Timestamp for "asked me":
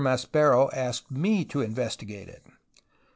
0.73-1.45